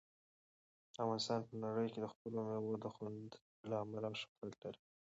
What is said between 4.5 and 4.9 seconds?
لري.